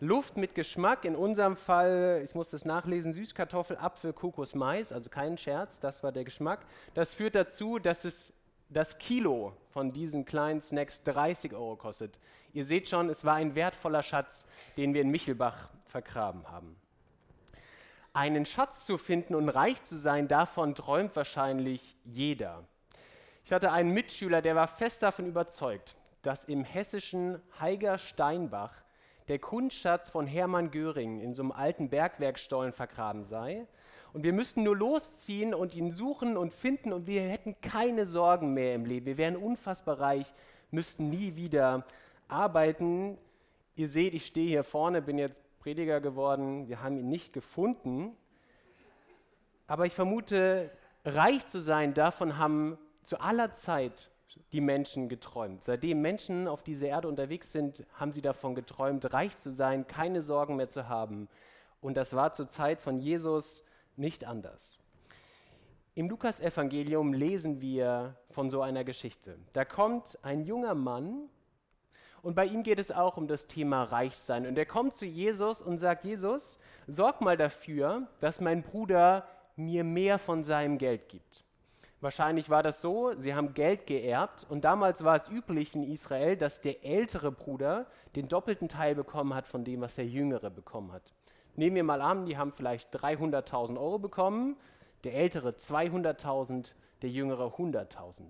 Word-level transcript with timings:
Luft 0.00 0.36
mit 0.36 0.54
Geschmack, 0.54 1.04
in 1.04 1.16
unserem 1.16 1.56
Fall, 1.56 2.22
ich 2.24 2.34
muss 2.36 2.50
das 2.50 2.64
nachlesen, 2.64 3.12
Süßkartoffel, 3.12 3.76
Apfel, 3.78 4.12
Kokos, 4.12 4.54
Mais, 4.54 4.92
also 4.92 5.10
kein 5.10 5.36
Scherz, 5.36 5.80
das 5.80 6.04
war 6.04 6.12
der 6.12 6.22
Geschmack. 6.22 6.60
Das 6.94 7.14
führt 7.14 7.34
dazu, 7.34 7.80
dass 7.80 8.04
es 8.04 8.32
das 8.68 8.98
Kilo 8.98 9.54
von 9.70 9.92
diesen 9.92 10.24
kleinen 10.24 10.60
Snacks 10.60 11.02
30 11.02 11.52
Euro 11.52 11.74
kostet. 11.74 12.20
Ihr 12.52 12.64
seht 12.64 12.88
schon, 12.88 13.08
es 13.08 13.24
war 13.24 13.34
ein 13.34 13.56
wertvoller 13.56 14.04
Schatz, 14.04 14.46
den 14.76 14.94
wir 14.94 15.00
in 15.00 15.10
Michelbach 15.10 15.68
vergraben 15.86 16.48
haben. 16.48 16.76
Einen 18.12 18.46
Schatz 18.46 18.86
zu 18.86 18.98
finden 18.98 19.34
und 19.34 19.48
reich 19.48 19.82
zu 19.82 19.98
sein, 19.98 20.28
davon 20.28 20.76
träumt 20.76 21.16
wahrscheinlich 21.16 21.96
jeder. 22.04 22.64
Ich 23.44 23.52
hatte 23.52 23.72
einen 23.72 23.90
Mitschüler, 23.90 24.42
der 24.42 24.54
war 24.54 24.68
fest 24.68 25.02
davon 25.02 25.26
überzeugt, 25.26 25.96
dass 26.22 26.44
im 26.44 26.62
hessischen 26.62 27.40
Heiger 27.58 27.98
Steinbach 27.98 28.74
der 29.28 29.38
Kunstschatz 29.38 30.08
von 30.10 30.26
Hermann 30.26 30.70
Göring 30.70 31.20
in 31.20 31.34
so 31.34 31.42
einem 31.42 31.52
alten 31.52 31.90
Bergwerkstollen 31.90 32.72
vergraben 32.72 33.24
sei. 33.24 33.66
Und 34.12 34.24
wir 34.24 34.32
müssten 34.32 34.62
nur 34.62 34.76
losziehen 34.76 35.52
und 35.54 35.76
ihn 35.76 35.90
suchen 35.90 36.36
und 36.36 36.52
finden 36.52 36.92
und 36.92 37.06
wir 37.06 37.22
hätten 37.22 37.60
keine 37.60 38.06
Sorgen 38.06 38.54
mehr 38.54 38.74
im 38.74 38.86
Leben. 38.86 39.06
Wir 39.06 39.18
wären 39.18 39.36
unfassbar 39.36 40.00
reich, 40.00 40.32
müssten 40.70 41.10
nie 41.10 41.36
wieder 41.36 41.84
arbeiten. 42.26 43.18
Ihr 43.76 43.88
seht, 43.88 44.14
ich 44.14 44.26
stehe 44.26 44.48
hier 44.48 44.64
vorne, 44.64 45.02
bin 45.02 45.18
jetzt 45.18 45.42
Prediger 45.58 46.00
geworden. 46.00 46.68
Wir 46.68 46.82
haben 46.82 46.96
ihn 46.96 47.08
nicht 47.08 47.32
gefunden. 47.32 48.16
Aber 49.66 49.84
ich 49.84 49.94
vermute, 49.94 50.70
reich 51.04 51.46
zu 51.46 51.60
sein, 51.60 51.92
davon 51.92 52.38
haben 52.38 52.78
zu 53.02 53.20
aller 53.20 53.54
Zeit 53.54 54.10
die 54.52 54.60
Menschen 54.60 55.08
geträumt. 55.08 55.64
Seitdem 55.64 56.00
Menschen 56.00 56.48
auf 56.48 56.62
dieser 56.62 56.88
Erde 56.88 57.08
unterwegs 57.08 57.52
sind, 57.52 57.86
haben 57.94 58.12
sie 58.12 58.22
davon 58.22 58.54
geträumt, 58.54 59.12
reich 59.12 59.36
zu 59.36 59.52
sein, 59.52 59.86
keine 59.86 60.22
Sorgen 60.22 60.56
mehr 60.56 60.68
zu 60.68 60.88
haben. 60.88 61.28
Und 61.80 61.96
das 61.96 62.14
war 62.14 62.32
zur 62.32 62.48
Zeit 62.48 62.80
von 62.80 62.98
Jesus 62.98 63.64
nicht 63.96 64.24
anders. 64.24 64.78
Im 65.94 66.08
Lukasevangelium 66.08 67.12
lesen 67.12 67.60
wir 67.60 68.14
von 68.30 68.50
so 68.50 68.62
einer 68.62 68.84
Geschichte. 68.84 69.36
Da 69.52 69.64
kommt 69.64 70.18
ein 70.22 70.44
junger 70.44 70.74
Mann 70.74 71.28
und 72.22 72.34
bei 72.34 72.46
ihm 72.46 72.62
geht 72.62 72.78
es 72.78 72.90
auch 72.90 73.16
um 73.16 73.26
das 73.26 73.46
Thema 73.46 73.84
Reichsein. 73.84 74.46
Und 74.46 74.58
er 74.58 74.66
kommt 74.66 74.94
zu 74.94 75.06
Jesus 75.06 75.62
und 75.62 75.78
sagt, 75.78 76.04
Jesus, 76.04 76.58
sorg 76.86 77.20
mal 77.20 77.36
dafür, 77.36 78.06
dass 78.20 78.40
mein 78.40 78.62
Bruder 78.62 79.26
mir 79.56 79.82
mehr 79.84 80.18
von 80.18 80.44
seinem 80.44 80.78
Geld 80.78 81.08
gibt. 81.08 81.44
Wahrscheinlich 82.00 82.48
war 82.48 82.62
das 82.62 82.80
so, 82.80 83.12
sie 83.18 83.34
haben 83.34 83.54
Geld 83.54 83.86
geerbt 83.86 84.46
und 84.48 84.62
damals 84.62 85.02
war 85.02 85.16
es 85.16 85.28
üblich 85.28 85.74
in 85.74 85.82
Israel, 85.82 86.36
dass 86.36 86.60
der 86.60 86.84
ältere 86.84 87.32
Bruder 87.32 87.86
den 88.14 88.28
doppelten 88.28 88.68
Teil 88.68 88.94
bekommen 88.94 89.34
hat 89.34 89.48
von 89.48 89.64
dem, 89.64 89.80
was 89.80 89.96
der 89.96 90.06
jüngere 90.06 90.48
bekommen 90.48 90.92
hat. 90.92 91.12
Nehmen 91.56 91.74
wir 91.74 91.82
mal 91.82 92.00
an, 92.00 92.24
die 92.24 92.36
haben 92.36 92.52
vielleicht 92.52 92.94
300.000 92.96 93.76
Euro 93.76 93.98
bekommen, 93.98 94.56
der 95.02 95.14
ältere 95.14 95.50
200.000, 95.50 96.70
der 97.02 97.10
jüngere 97.10 97.46
100.000. 97.56 98.22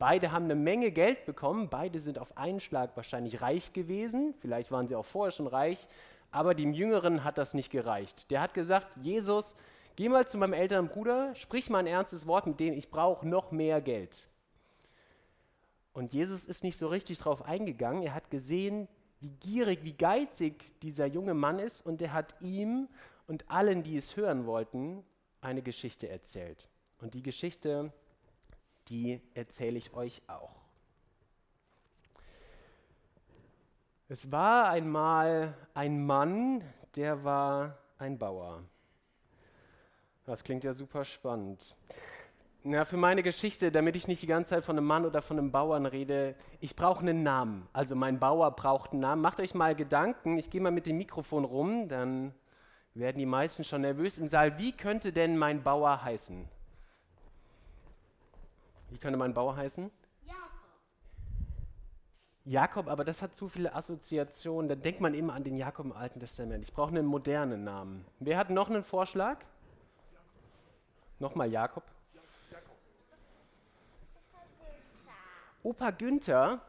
Beide 0.00 0.32
haben 0.32 0.46
eine 0.46 0.56
Menge 0.56 0.90
Geld 0.90 1.24
bekommen, 1.24 1.68
beide 1.70 2.00
sind 2.00 2.18
auf 2.18 2.36
einen 2.36 2.58
Schlag 2.58 2.96
wahrscheinlich 2.96 3.40
reich 3.40 3.72
gewesen, 3.72 4.34
vielleicht 4.40 4.72
waren 4.72 4.88
sie 4.88 4.96
auch 4.96 5.04
vorher 5.04 5.30
schon 5.30 5.46
reich, 5.46 5.86
aber 6.32 6.56
dem 6.56 6.72
Jüngeren 6.72 7.22
hat 7.22 7.38
das 7.38 7.54
nicht 7.54 7.70
gereicht. 7.70 8.28
Der 8.32 8.40
hat 8.40 8.54
gesagt, 8.54 8.88
Jesus, 9.00 9.54
Geh 9.96 10.08
mal 10.08 10.26
zu 10.26 10.38
meinem 10.38 10.54
älteren 10.54 10.88
Bruder, 10.88 11.34
sprich 11.36 11.70
mal 11.70 11.78
ein 11.78 11.86
ernstes 11.86 12.26
Wort 12.26 12.46
mit 12.46 12.58
denen, 12.58 12.76
ich 12.76 12.90
brauche 12.90 13.26
noch 13.26 13.52
mehr 13.52 13.80
Geld. 13.80 14.28
Und 15.92 16.12
Jesus 16.12 16.46
ist 16.46 16.64
nicht 16.64 16.76
so 16.76 16.88
richtig 16.88 17.18
darauf 17.18 17.42
eingegangen. 17.42 18.02
Er 18.02 18.14
hat 18.14 18.28
gesehen, 18.30 18.88
wie 19.20 19.30
gierig, 19.30 19.84
wie 19.84 19.92
geizig 19.92 20.78
dieser 20.80 21.06
junge 21.06 21.34
Mann 21.34 21.60
ist 21.60 21.86
und 21.86 22.02
er 22.02 22.12
hat 22.12 22.34
ihm 22.40 22.88
und 23.28 23.48
allen, 23.48 23.84
die 23.84 23.96
es 23.96 24.16
hören 24.16 24.46
wollten, 24.46 25.04
eine 25.40 25.62
Geschichte 25.62 26.08
erzählt. 26.08 26.68
Und 27.00 27.14
die 27.14 27.22
Geschichte, 27.22 27.92
die 28.88 29.20
erzähle 29.34 29.78
ich 29.78 29.94
euch 29.94 30.22
auch. 30.26 30.64
Es 34.08 34.30
war 34.30 34.68
einmal 34.68 35.54
ein 35.72 36.04
Mann, 36.04 36.62
der 36.96 37.24
war 37.24 37.78
ein 37.98 38.18
Bauer. 38.18 38.62
Das 40.26 40.42
klingt 40.42 40.64
ja 40.64 40.72
super 40.72 41.04
spannend. 41.04 41.76
Na, 42.66 42.86
für 42.86 42.96
meine 42.96 43.22
Geschichte, 43.22 43.70
damit 43.70 43.94
ich 43.94 44.08
nicht 44.08 44.22
die 44.22 44.26
ganze 44.26 44.50
Zeit 44.50 44.64
von 44.64 44.78
einem 44.78 44.86
Mann 44.86 45.04
oder 45.04 45.20
von 45.20 45.38
einem 45.38 45.52
Bauern 45.52 45.84
rede, 45.84 46.34
ich 46.60 46.74
brauche 46.74 47.00
einen 47.00 47.22
Namen. 47.22 47.68
Also 47.74 47.94
mein 47.94 48.18
Bauer 48.18 48.50
braucht 48.52 48.92
einen 48.92 49.00
Namen. 49.00 49.20
Macht 49.20 49.38
euch 49.38 49.54
mal 49.54 49.74
Gedanken. 49.74 50.38
Ich 50.38 50.48
gehe 50.48 50.62
mal 50.62 50.72
mit 50.72 50.86
dem 50.86 50.96
Mikrofon 50.96 51.44
rum, 51.44 51.88
dann 51.88 52.32
werden 52.94 53.18
die 53.18 53.26
meisten 53.26 53.64
schon 53.64 53.82
nervös 53.82 54.16
im 54.16 54.28
Saal. 54.28 54.58
Wie 54.58 54.72
könnte 54.72 55.12
denn 55.12 55.36
mein 55.36 55.62
Bauer 55.62 56.02
heißen? 56.02 56.48
Wie 58.88 58.98
könnte 58.98 59.18
mein 59.18 59.34
Bauer 59.34 59.56
heißen? 59.56 59.90
Jakob. 60.24 60.40
Jakob, 62.44 62.88
aber 62.88 63.04
das 63.04 63.20
hat 63.20 63.36
zu 63.36 63.48
viele 63.48 63.74
Assoziationen. 63.74 64.70
Da 64.70 64.74
denkt 64.74 65.02
man 65.02 65.12
immer 65.12 65.34
an 65.34 65.44
den 65.44 65.56
Jakob 65.56 65.84
im 65.84 65.92
Alten 65.92 66.18
Testament. 66.18 66.64
Ich 66.64 66.72
brauche 66.72 66.88
einen 66.88 67.04
modernen 67.04 67.64
Namen. 67.64 68.06
Wer 68.20 68.38
hat 68.38 68.48
noch 68.48 68.70
einen 68.70 68.84
Vorschlag? 68.84 69.44
Nochmal 71.18 71.50
Jakob. 71.50 71.84
Jakob. 72.50 72.76
Opa 75.62 75.90
Günther. 75.90 76.60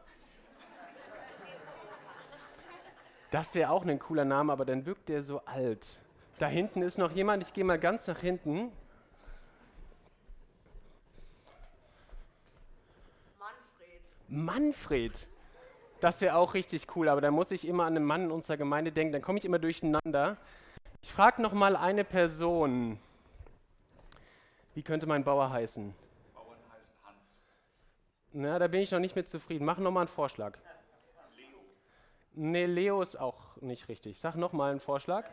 Das 3.30 3.54
wäre 3.54 3.70
auch 3.70 3.84
ein 3.84 3.98
cooler 3.98 4.24
Name, 4.24 4.52
aber 4.52 4.64
dann 4.64 4.86
wirkt 4.86 5.08
der 5.08 5.22
so 5.22 5.42
alt. 5.44 5.98
Da 6.38 6.46
hinten 6.46 6.82
ist 6.82 6.96
noch 6.96 7.12
jemand, 7.12 7.42
ich 7.42 7.52
gehe 7.52 7.64
mal 7.64 7.78
ganz 7.78 8.06
nach 8.06 8.20
hinten. 8.20 8.70
Manfred. 13.38 14.00
Manfred. 14.28 15.28
Das 16.00 16.20
wäre 16.20 16.36
auch 16.36 16.54
richtig 16.54 16.94
cool, 16.94 17.08
aber 17.08 17.20
da 17.20 17.30
muss 17.30 17.50
ich 17.50 17.66
immer 17.66 17.84
an 17.84 17.96
einen 17.96 18.04
Mann 18.04 18.24
in 18.24 18.30
unserer 18.30 18.56
Gemeinde 18.56 18.92
denken, 18.92 19.12
dann 19.12 19.22
komme 19.22 19.38
ich 19.38 19.44
immer 19.44 19.58
durcheinander. 19.58 20.36
Ich 21.02 21.12
frage 21.12 21.42
noch 21.42 21.52
mal 21.52 21.74
eine 21.74 22.04
Person. 22.04 22.98
Wie 24.76 24.82
könnte 24.82 25.06
mein 25.06 25.24
Bauer 25.24 25.48
heißen? 25.48 25.94
Bauern 26.34 26.58
heißt 26.70 26.90
Hans. 27.02 27.42
Na, 28.34 28.58
da 28.58 28.68
bin 28.68 28.82
ich 28.82 28.90
noch 28.90 28.98
nicht 28.98 29.16
mit 29.16 29.26
zufrieden. 29.26 29.64
Mach 29.64 29.78
noch 29.78 29.90
mal 29.90 30.00
einen 30.00 30.08
Vorschlag. 30.08 30.58
Leo. 31.34 31.46
Nee, 32.34 32.66
Leo 32.66 33.00
ist 33.00 33.16
auch 33.16 33.56
nicht 33.62 33.88
richtig. 33.88 34.20
Sag 34.20 34.34
noch 34.34 34.52
mal 34.52 34.72
einen 34.72 34.80
Vorschlag. 34.80 35.24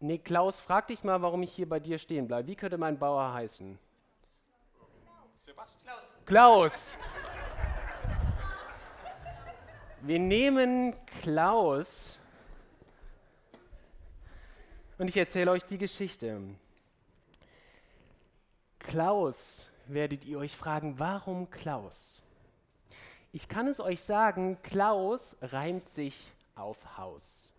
Nee, 0.00 0.18
Klaus, 0.18 0.60
frag 0.60 0.86
dich 0.88 1.02
mal, 1.02 1.22
warum 1.22 1.42
ich 1.42 1.52
hier 1.54 1.66
bei 1.66 1.80
dir 1.80 1.96
stehen 1.96 2.28
bleibe. 2.28 2.48
Wie 2.48 2.56
könnte 2.56 2.76
mein 2.76 2.98
Bauer 2.98 3.32
heißen? 3.32 3.78
Klaus. 6.26 6.98
Wir 10.02 10.18
nehmen 10.18 10.94
Klaus 11.22 12.19
und 15.00 15.08
ich 15.08 15.16
erzähle 15.16 15.50
euch 15.50 15.64
die 15.64 15.78
Geschichte. 15.78 16.42
Klaus 18.80 19.70
werdet 19.86 20.26
ihr 20.26 20.38
euch 20.38 20.54
fragen, 20.54 20.98
warum 20.98 21.50
Klaus? 21.50 22.22
Ich 23.32 23.48
kann 23.48 23.66
es 23.66 23.80
euch 23.80 24.02
sagen, 24.02 24.58
Klaus 24.62 25.38
reimt 25.40 25.88
sich 25.88 26.30
auf 26.54 26.98
Haus. 26.98 27.54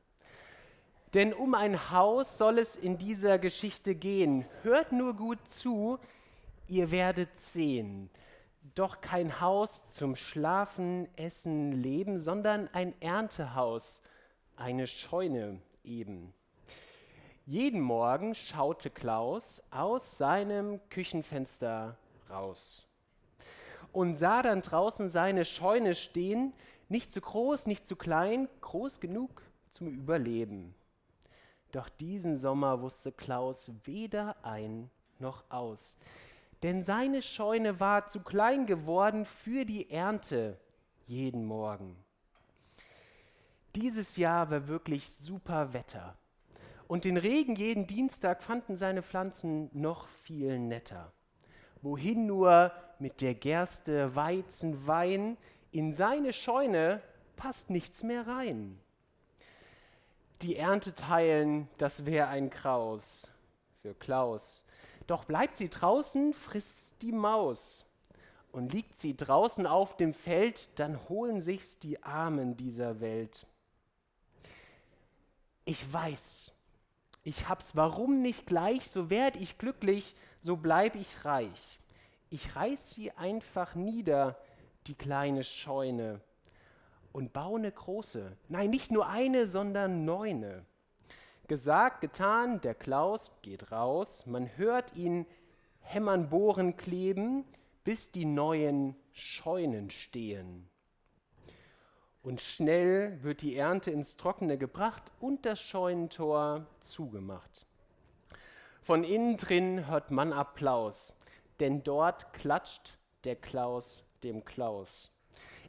Denn 1.15 1.33
um 1.33 1.55
ein 1.55 1.89
Haus 1.89 2.38
soll 2.38 2.59
es 2.59 2.75
in 2.75 2.99
dieser 2.99 3.39
Geschichte 3.39 3.95
gehen. 3.95 4.45
Hört 4.61 4.91
nur 4.91 5.15
gut 5.15 5.39
zu, 5.47 5.97
ihr 6.67 6.91
werdet 6.91 7.39
sehen. 7.39 8.11
Doch 8.75 9.01
kein 9.01 9.41
Haus 9.41 9.89
zum 9.89 10.15
Schlafen, 10.15 11.07
Essen, 11.17 11.71
Leben, 11.71 12.19
sondern 12.19 12.69
ein 12.71 12.93
Erntehaus, 13.01 14.03
eine 14.57 14.85
Scheune 14.85 15.59
eben. 15.83 16.35
Jeden 17.47 17.81
Morgen 17.81 18.35
schaute 18.35 18.91
Klaus 18.91 19.63
aus 19.71 20.19
seinem 20.19 20.79
Küchenfenster 20.89 21.97
raus 22.29 22.85
und 23.91 24.13
sah 24.13 24.43
dann 24.43 24.61
draußen 24.61 25.09
seine 25.09 25.43
Scheune 25.43 25.95
stehen, 25.95 26.53
nicht 26.88 27.11
zu 27.11 27.19
groß, 27.19 27.65
nicht 27.65 27.88
zu 27.88 27.95
klein, 27.95 28.47
groß 28.61 28.99
genug 28.99 29.41
zum 29.71 29.88
Überleben. 29.88 30.75
Doch 31.71 31.89
diesen 31.89 32.38
Sommer 32.38 32.81
wusste 32.83 33.11
Klaus 33.11 33.71
weder 33.85 34.35
ein 34.45 34.91
noch 35.17 35.43
aus, 35.49 35.97
denn 36.61 36.83
seine 36.83 37.23
Scheune 37.23 37.79
war 37.79 38.05
zu 38.05 38.19
klein 38.19 38.67
geworden 38.67 39.25
für 39.25 39.65
die 39.65 39.89
Ernte 39.89 40.59
jeden 41.07 41.45
Morgen. 41.45 41.95
Dieses 43.75 44.15
Jahr 44.15 44.51
war 44.51 44.67
wirklich 44.67 45.11
super 45.11 45.73
Wetter 45.73 46.15
und 46.91 47.05
den 47.05 47.15
Regen 47.15 47.55
jeden 47.55 47.88
Dienstag 47.88 48.43
fanden 48.43 48.75
seine 48.75 49.01
Pflanzen 49.01 49.69
noch 49.71 50.09
viel 50.09 50.59
netter. 50.59 51.13
Wohin 51.81 52.25
nur 52.25 52.73
mit 52.99 53.21
der 53.21 53.33
Gerste, 53.33 54.13
Weizen, 54.13 54.85
Wein, 54.88 55.38
in 55.71 55.93
seine 55.93 56.33
Scheune 56.33 57.01
passt 57.38 57.69
nichts 57.69 58.03
mehr 58.03 58.27
rein. 58.27 58.77
Die 60.41 60.57
Ernte 60.57 60.93
teilen, 60.93 61.69
das 61.77 62.05
wäre 62.05 62.27
ein 62.27 62.49
Kraus 62.49 63.31
für 63.81 63.93
Klaus. 63.93 64.65
Doch 65.07 65.23
bleibt 65.23 65.55
sie 65.55 65.69
draußen, 65.69 66.33
frisst 66.33 67.01
die 67.01 67.13
Maus. 67.13 67.85
Und 68.51 68.73
liegt 68.73 68.99
sie 68.99 69.15
draußen 69.15 69.65
auf 69.65 69.95
dem 69.95 70.13
Feld, 70.13 70.77
dann 70.77 70.99
holen 71.07 71.39
sich's 71.39 71.79
die 71.79 72.03
Armen 72.03 72.57
dieser 72.57 72.99
Welt. 72.99 73.47
Ich 75.63 75.93
weiß, 75.93 76.51
ich 77.23 77.47
hab's, 77.47 77.75
warum 77.75 78.21
nicht 78.21 78.45
gleich, 78.47 78.89
so 78.89 79.09
werd 79.09 79.35
ich 79.35 79.57
glücklich, 79.57 80.15
so 80.39 80.57
bleib 80.57 80.95
ich 80.95 81.23
reich. 81.23 81.79
Ich 82.29 82.56
reiß 82.56 82.91
sie 82.91 83.12
einfach 83.12 83.75
nieder, 83.75 84.38
die 84.88 84.95
kleine 84.95 85.44
Scheune 85.44 86.21
und 87.12 87.33
baue 87.33 87.59
eine 87.59 87.71
große. 87.71 88.35
Nein, 88.50 88.69
nicht 88.69 88.91
nur 88.91 89.07
eine, 89.07 89.50
sondern 89.50 90.06
neune. 90.06 90.65
Gesagt, 91.47 92.01
getan, 92.01 92.62
der 92.62 92.73
Klaus 92.73 93.31
geht 93.41 93.71
raus, 93.71 94.25
man 94.25 94.50
hört 94.57 94.95
ihn 94.95 95.25
hämmern, 95.81 96.29
bohren, 96.29 96.77
kleben, 96.77 97.44
bis 97.83 98.12
die 98.12 98.25
neuen 98.25 98.95
Scheunen 99.12 99.89
stehen. 99.89 100.70
Und 102.23 102.39
schnell 102.39 103.18
wird 103.23 103.41
die 103.41 103.56
Ernte 103.57 103.89
ins 103.89 104.15
Trockene 104.15 104.57
gebracht 104.57 105.12
und 105.19 105.45
das 105.45 105.59
Scheunentor 105.59 106.68
zugemacht. 106.79 107.65
Von 108.83 109.03
innen 109.03 109.38
drin 109.38 109.88
hört 109.88 110.12
man 110.12 110.31
Applaus, 110.31 111.13
denn 111.59 111.83
dort 111.83 112.33
klatscht 112.33 112.97
der 113.23 113.35
Klaus 113.35 114.03
dem 114.23 114.45
Klaus. 114.45 115.12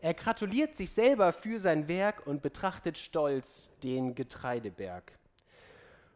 Er 0.01 0.15
gratuliert 0.15 0.75
sich 0.75 0.93
selber 0.93 1.33
für 1.33 1.59
sein 1.59 1.89
Werk 1.89 2.27
und 2.27 2.43
betrachtet 2.43 2.99
stolz 2.99 3.71
den 3.83 4.15
Getreideberg. 4.15 5.13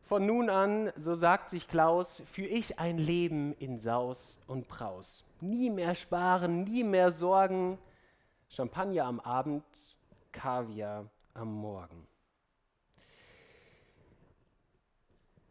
Von 0.02 0.26
nun 0.26 0.50
an, 0.50 0.92
so 0.96 1.14
sagt 1.14 1.50
sich 1.50 1.68
Klaus, 1.68 2.22
führe 2.26 2.48
ich 2.48 2.78
ein 2.78 2.98
Leben 2.98 3.54
in 3.54 3.78
Saus 3.78 4.40
und 4.46 4.68
Braus. 4.68 5.24
Nie 5.40 5.70
mehr 5.70 5.94
sparen, 5.94 6.64
nie 6.64 6.84
mehr 6.84 7.10
sorgen. 7.10 7.78
Champagner 8.48 9.04
am 9.04 9.20
Abend, 9.20 9.64
Kaviar 10.36 11.08
am 11.32 11.50
Morgen. 11.50 12.06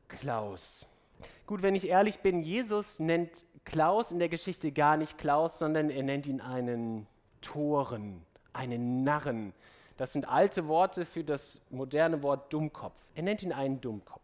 Klaus. 0.07 0.85
Gut, 1.47 1.63
wenn 1.63 1.73
ich 1.73 1.87
ehrlich 1.87 2.19
bin, 2.19 2.43
Jesus 2.43 2.99
nennt 2.99 3.45
Klaus 3.63 4.11
in 4.11 4.19
der 4.19 4.29
Geschichte 4.29 4.71
gar 4.71 4.95
nicht 4.95 5.17
Klaus, 5.17 5.57
sondern 5.57 5.89
er 5.89 6.03
nennt 6.03 6.27
ihn 6.27 6.39
einen 6.39 7.07
Toren, 7.41 8.23
einen 8.53 9.03
Narren. 9.03 9.53
Das 9.97 10.13
sind 10.13 10.29
alte 10.29 10.67
Worte 10.67 11.03
für 11.05 11.23
das 11.23 11.63
moderne 11.71 12.21
Wort 12.21 12.53
Dummkopf. 12.53 13.07
Er 13.15 13.23
nennt 13.23 13.41
ihn 13.41 13.53
einen 13.53 13.81
Dummkopf. 13.81 14.21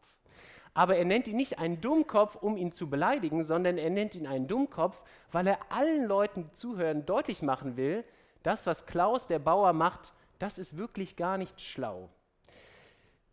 Aber 0.76 0.96
er 0.96 1.06
nennt 1.06 1.28
ihn 1.28 1.38
nicht 1.38 1.58
einen 1.58 1.82
Dummkopf, 1.82 2.36
um 2.36 2.56
ihn 2.56 2.72
zu 2.72 2.88
beleidigen, 2.88 3.44
sondern 3.44 3.80
er 3.80 3.90
nennt 3.90 4.14
ihn 4.14 4.28
einen 4.28 4.48
Dummkopf, 4.48 5.02
weil 5.32 5.48
er 5.48 5.58
allen 5.70 6.06
Leuten, 6.06 6.44
die 6.44 6.52
zuhören, 6.52 7.08
deutlich 7.08 7.42
machen 7.42 7.78
will, 7.78 8.06
das, 8.44 8.68
was 8.68 8.86
Klaus, 8.86 9.26
der 9.26 9.40
Bauer, 9.40 9.74
macht, 9.74 10.14
das 10.42 10.58
ist 10.58 10.78
wirklich 10.78 11.16
gar 11.16 11.38
nicht 11.38 11.62
schlau. 11.62 12.10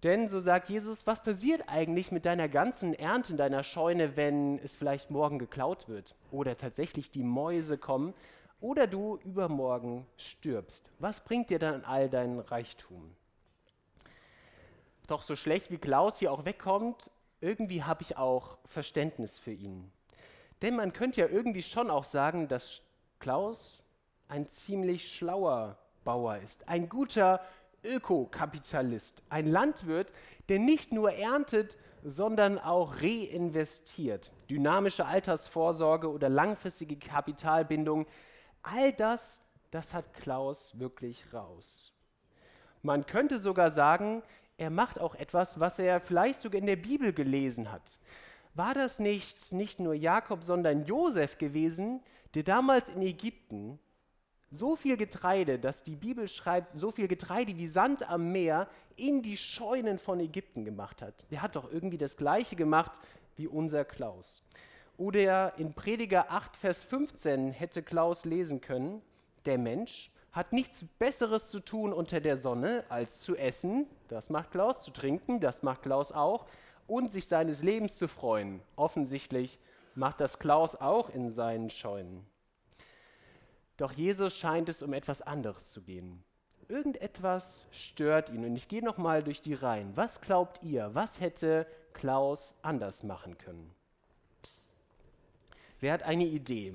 Denn, 0.05 0.29
so 0.29 0.39
sagt 0.39 0.69
Jesus, 0.69 1.07
was 1.09 1.23
passiert 1.25 1.65
eigentlich 1.67 2.13
mit 2.13 2.25
deiner 2.25 2.49
ganzen 2.49 2.95
Ernte 2.95 3.33
in 3.33 3.37
deiner 3.37 3.65
Scheune, 3.65 4.17
wenn 4.17 4.59
es 4.61 4.77
vielleicht 4.77 5.11
morgen 5.11 5.41
geklaut 5.41 5.89
wird 5.89 6.15
oder 6.31 6.57
tatsächlich 6.57 7.11
die 7.11 7.25
Mäuse 7.25 7.79
kommen 7.79 8.15
oder 8.61 8.87
du 8.87 9.19
übermorgen 9.25 10.07
stirbst? 10.17 10.91
Was 11.01 11.25
bringt 11.25 11.51
dir 11.51 11.59
dann 11.59 11.85
all 11.85 12.09
dein 12.09 12.39
Reichtum? 12.39 13.13
Doch 15.09 15.23
so 15.23 15.35
schlecht 15.35 15.71
wie 15.73 15.79
Klaus 15.79 16.19
hier 16.19 16.31
auch 16.31 16.45
wegkommt, 16.45 17.11
irgendwie 17.41 17.83
habe 17.83 18.03
ich 18.03 18.17
auch 18.17 18.59
Verständnis 18.67 19.39
für 19.39 19.53
ihn. 19.53 19.91
Denn 20.63 20.77
man 20.77 20.93
könnte 20.93 21.21
ja 21.23 21.29
irgendwie 21.29 21.63
schon 21.63 21.91
auch 21.91 22.05
sagen, 22.05 22.47
dass 22.47 22.83
Klaus 23.19 23.83
ein 24.29 24.49
ziemlich 24.49 25.13
schlauer 25.13 25.77
Bauer 26.09 26.39
ist, 26.39 26.67
ein 26.67 26.89
guter 26.89 27.43
Ökokapitalist, 27.85 29.23
ein 29.29 29.47
Landwirt, 29.47 30.11
der 30.49 30.59
nicht 30.59 30.91
nur 30.91 31.13
erntet, 31.13 31.77
sondern 32.03 32.59
auch 32.59 33.03
reinvestiert. 33.03 34.33
Dynamische 34.49 35.05
Altersvorsorge 35.05 36.11
oder 36.11 36.31
langfristige 36.31 36.97
Kapitalbindung, 36.97 38.07
all 38.63 38.95
das, 38.95 39.43
das 39.71 39.93
hat 39.93 40.15
Klaus 40.15 40.79
wirklich 40.79 41.31
raus. 41.35 41.93
Man 42.81 43.05
könnte 43.05 43.39
sogar 43.39 43.71
sagen, 43.71 44.23
er 44.57 44.71
macht 44.71 44.99
auch 44.99 45.15
etwas, 45.15 45.61
was 45.61 45.79
er 45.79 46.01
vielleicht 46.01 46.41
sogar 46.41 46.59
in 46.59 46.67
der 46.67 46.77
Bibel 46.77 47.13
gelesen 47.13 47.71
hat. 47.71 47.99
War 48.55 48.73
das 48.73 48.99
nicht, 48.99 49.53
nicht 49.53 49.79
nur 49.79 49.93
Jakob, 49.93 50.43
sondern 50.43 50.87
Josef 50.87 51.37
gewesen, 51.37 52.03
der 52.35 52.45
damals 52.45 52.89
in 52.89 53.03
Ägypten 53.03 53.79
so 54.51 54.77
viel 54.77 54.97
Getreide, 54.97 55.59
dass 55.59 55.83
die 55.83 55.97
Bibel 55.97 56.29
schreibt, 56.29 56.77
so 56.79 56.91
viel 56.91 57.09
Getreide 57.09 57.57
wie 57.57 57.69
Sand 57.69 58.09
am 58.09 58.33
Meer 58.33 58.69
in 58.97 59.23
die 59.23 59.37
Scheunen 59.37 59.99
von 59.99 60.21
Ägypten 60.21 60.65
gemacht 60.65 61.03
hat. 61.03 61.27
Der 61.31 61.43
hat 61.43 61.57
doch 61.57 61.71
irgendwie 61.71 61.99
das 61.99 62.17
Gleiche 62.17 62.57
gemacht 62.57 62.93
wie 63.37 63.47
unser 63.47 63.85
Klaus. 63.85 64.43
Oder 64.97 65.57
in 65.59 65.75
Prediger 65.75 66.31
8, 66.31 66.57
Vers 66.57 66.83
15 66.83 67.53
hätte 67.53 67.83
Klaus 67.83 68.25
lesen 68.25 68.61
können, 68.61 69.03
der 69.47 69.59
Mensch 69.59 70.11
hat 70.33 70.53
nichts 70.53 70.85
Besseres 70.99 71.51
zu 71.51 71.61
tun 71.61 71.93
unter 71.93 72.21
der 72.21 72.37
Sonne, 72.37 72.85
als 72.89 73.23
zu 73.23 73.37
essen, 73.37 73.87
das 74.09 74.31
macht 74.31 74.51
Klaus, 74.51 74.83
zu 74.83 74.91
trinken, 74.91 75.41
das 75.41 75.63
macht 75.63 75.83
Klaus 75.83 76.13
auch, 76.13 76.47
und 76.87 77.13
sich 77.13 77.29
seines 77.29 77.63
Lebens 77.63 77.99
zu 77.99 78.09
freuen. 78.09 78.61
Offensichtlich 78.77 79.59
macht 79.95 80.21
das 80.21 80.39
Klaus 80.39 80.75
auch 80.75 81.11
in 81.11 81.31
seinen 81.31 81.71
Scheunen. 81.71 82.27
Doch 83.79 83.93
Jesus 83.93 84.37
scheint 84.37 84.69
es 84.69 84.83
um 84.83 84.93
etwas 84.93 85.23
anderes 85.23 85.71
zu 85.71 85.83
gehen. 85.83 86.23
Irgendetwas 86.69 87.65
stört 87.71 88.29
ihn. 88.29 88.45
Und 88.45 88.57
ich 88.57 88.69
gehe 88.69 88.85
nochmal 88.85 89.23
durch 89.23 89.41
die 89.41 89.55
Reihen. 89.55 89.97
Was 89.97 90.21
glaubt 90.21 90.63
ihr? 90.63 90.95
Was 90.95 91.21
hätte 91.21 91.67
Klaus 91.95 92.57
anders 92.61 93.05
machen 93.05 93.39
können? 93.39 93.73
Wer 95.81 95.93
hat 95.93 96.03
eine 96.03 96.27
Idee? 96.27 96.75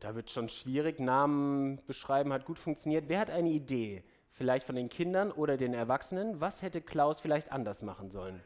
Da 0.00 0.14
wird 0.14 0.30
schon 0.30 0.50
schwierig. 0.50 1.00
Namen 1.00 1.80
beschreiben 1.86 2.32
hat 2.32 2.44
gut 2.44 2.58
funktioniert. 2.58 3.08
Wer 3.08 3.20
hat 3.20 3.30
eine 3.30 3.50
Idee? 3.50 4.04
Vielleicht 4.32 4.66
von 4.66 4.76
den 4.76 4.90
Kindern 4.90 5.32
oder 5.32 5.56
den 5.56 5.72
Erwachsenen? 5.72 6.40
Was 6.42 6.60
hätte 6.60 6.82
Klaus 6.82 7.20
vielleicht 7.20 7.52
anders 7.52 7.80
machen 7.80 8.10
sollen? 8.10 8.42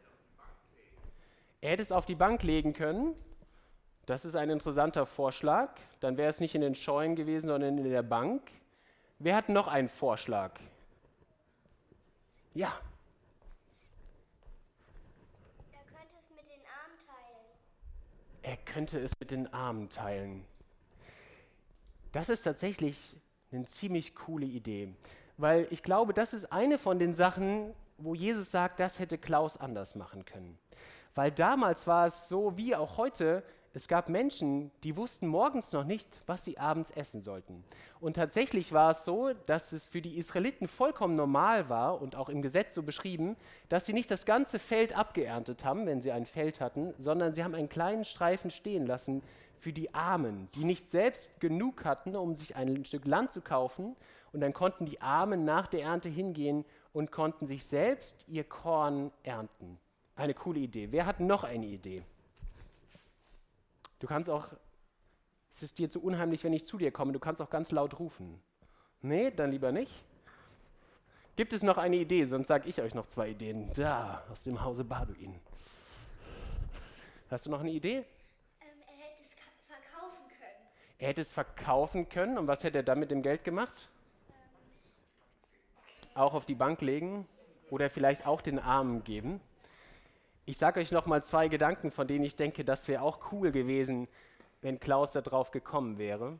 Er 1.64 1.71
hätte 1.71 1.80
es 1.80 1.92
auf 1.92 2.04
die 2.04 2.14
Bank 2.14 2.42
legen 2.42 2.75
können. 2.75 3.14
Das 4.04 4.26
ist 4.26 4.35
ein 4.35 4.50
interessanter 4.50 5.06
Vorschlag. 5.06 5.71
Dann 6.00 6.18
wäre 6.18 6.28
es 6.28 6.38
nicht 6.38 6.54
in 6.54 6.61
den 6.61 6.75
Scheunen 6.75 7.16
gewesen, 7.16 7.49
sondern 7.49 7.78
in 7.78 7.88
der 7.88 8.02
Bank. 8.02 8.42
Wer 9.18 9.35
hat 9.35 9.49
noch 9.49 9.66
einen 9.66 9.88
Vorschlag? 9.88 10.61
Ja. 12.52 12.78
Er 15.73 15.80
könnte 15.87 16.18
es 16.21 16.37
mit 16.37 16.50
den 16.50 16.61
Armen 16.68 16.99
teilen. 17.06 17.47
Er 18.42 18.56
könnte 18.59 18.99
es 19.00 19.12
mit 19.18 19.30
den 19.30 19.54
Armen 19.54 19.88
teilen. 19.88 20.44
Das 22.12 22.28
ist 22.28 22.42
tatsächlich 22.42 23.16
eine 23.52 23.64
ziemlich 23.64 24.14
coole 24.14 24.44
Idee, 24.44 24.94
weil 25.38 25.66
ich 25.71 25.83
glaube, 25.83 26.12
das 26.12 26.35
ist 26.35 26.52
eine 26.52 26.76
von 26.76 26.99
den 26.99 27.14
Sachen, 27.14 27.73
wo 27.97 28.14
Jesus 28.14 28.50
sagt, 28.50 28.80
das 28.80 28.99
hätte 28.99 29.16
Klaus 29.16 29.56
anders 29.56 29.94
machen 29.94 30.26
können. 30.26 30.59
Weil 31.14 31.30
damals 31.30 31.87
war 31.87 32.06
es 32.06 32.28
so 32.28 32.56
wie 32.56 32.75
auch 32.75 32.97
heute, 32.97 33.42
es 33.76 33.88
gab 33.88 34.09
Menschen, 34.09 34.71
die 34.85 34.97
wussten 34.97 35.26
morgens 35.26 35.73
noch 35.73 35.83
nicht, 35.83 36.23
was 36.26 36.44
sie 36.44 36.59
abends 36.59 36.92
essen 36.92 37.21
sollten. 37.21 37.64
Und 37.99 38.14
tatsächlich 38.14 38.73
war 38.73 38.92
es 38.92 39.04
so, 39.04 39.33
dass 39.47 39.73
es 39.73 39.88
für 39.88 40.00
die 40.00 40.16
Israeliten 40.16 40.68
vollkommen 40.68 41.16
normal 41.16 41.68
war 41.68 42.00
und 42.00 42.14
auch 42.14 42.28
im 42.28 42.40
Gesetz 42.40 42.75
so 42.75 42.85
beschrieben, 42.85 43.35
dass 43.68 43.85
sie 43.85 43.92
nicht 43.92 44.12
das 44.12 44.26
ganze 44.26 44.61
Feld 44.61 44.97
abgeerntet 44.97 45.64
haben, 45.64 45.87
wenn 45.87 46.00
sie 46.00 46.12
ein 46.12 46.25
Feld 46.25 46.61
hatten, 46.61 46.94
sondern 46.99 47.35
sie 47.35 47.42
haben 47.42 47.56
einen 47.56 47.68
kleinen 47.68 48.04
Streifen 48.04 48.50
stehen 48.50 48.87
lassen 48.87 49.23
für 49.59 49.73
die 49.73 49.92
Armen, 49.92 50.49
die 50.54 50.64
nicht 50.64 50.88
selbst 50.88 51.40
genug 51.40 51.85
hatten, 51.85 52.14
um 52.14 52.37
sich 52.37 52.54
ein 52.54 52.85
Stück 52.85 53.06
Land 53.06 53.33
zu 53.33 53.40
kaufen. 53.40 53.97
Und 54.33 54.40
dann 54.40 54.52
konnten 54.52 54.87
die 54.87 55.00
Armen 55.00 55.44
nach 55.44 55.66
der 55.66 55.83
Ernte 55.83 56.09
hingehen 56.09 56.64
und 56.92 57.11
konnten 57.11 57.47
sich 57.47 57.66
selbst 57.66 58.25
ihr 58.28 58.44
Korn 58.44 59.11
ernten. 59.25 59.80
Eine 60.16 60.35
coole 60.35 60.61
Idee. 60.61 60.92
Wer 60.92 61.06
hat 61.06 61.21
noch 61.21 61.44
eine 61.44 61.66
Idee? 61.66 62.02
Du 63.99 64.06
kannst 64.06 64.28
auch, 64.30 64.49
es 65.52 65.62
ist 65.62 65.78
dir 65.78 65.90
zu 65.90 66.02
unheimlich, 66.02 66.44
wenn 66.44 66.52
ich 66.52 66.66
zu 66.66 66.78
dir 66.78 66.92
komme, 66.92 67.12
du 67.12 67.18
kannst 67.18 67.40
auch 67.42 67.50
ganz 67.50 67.71
laut 67.73 67.99
rufen. 67.99 68.40
Nee, 69.02 69.30
dann 69.30 69.50
lieber 69.50 69.73
nicht. 69.73 69.92
Gibt 71.37 71.52
es 71.52 71.62
noch 71.62 71.78
eine 71.78 71.97
Idee? 71.97 72.26
Sonst 72.26 72.47
sage 72.49 72.68
ich 72.68 72.80
euch 72.80 72.94
noch 72.94 73.06
zwei 73.06 73.30
Ideen. 73.30 73.73
Da, 73.75 74.23
aus 74.30 74.44
dem 74.44 74.62
Hause 74.62 74.85
Baduin. 74.85 75.40
Hast 77.30 77.47
du 77.47 77.50
noch 77.50 77.61
eine 77.61 77.71
Idee? 77.73 77.97
Ähm, 77.99 78.04
er 78.87 78.94
hätte 78.94 79.25
es 79.25 79.30
ka- 79.37 79.42
verkaufen 79.66 80.28
können. 80.28 80.68
Er 80.99 81.09
hätte 81.09 81.21
es 81.21 81.33
verkaufen 81.33 82.09
können 82.09 82.38
und 82.38 82.47
was 82.47 82.62
hätte 82.62 82.78
er 82.78 82.85
dann 82.85 83.00
mit 83.00 83.11
dem 83.11 83.23
Geld 83.23 83.42
gemacht? 83.42 83.88
Auch 86.14 86.35
auf 86.35 86.44
die 86.44 86.54
Bank 86.54 86.80
legen 86.83 87.26
oder 87.71 87.90
vielleicht 87.90 88.26
auch 88.26 88.40
den 88.40 88.61
Armen 88.61 89.02
geben. 89.02 89.40
Ich 90.46 90.58
sage 90.58 90.80
euch 90.80 90.92
noch 90.92 91.06
mal 91.06 91.24
zwei 91.24 91.48
Gedanken, 91.48 91.90
von 91.90 92.06
denen 92.06 92.24
ich 92.24 92.36
denke, 92.36 92.66
das 92.66 92.86
wäre 92.86 93.00
auch 93.00 93.32
cool 93.32 93.50
gewesen, 93.50 94.08
wenn 94.60 94.78
Klaus 94.78 95.12
da 95.12 95.22
drauf 95.22 95.50
gekommen 95.50 95.96
wäre. 95.96 96.38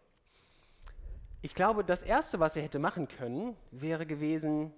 Ich 1.41 1.55
glaube, 1.55 1.85
das 1.85 2.03
Erste, 2.03 2.39
was 2.39 2.55
er 2.55 2.63
hätte 2.63 2.79
machen 2.79 3.09
können, 3.09 3.57
wäre 3.71 4.05
gewesen, 4.05 4.73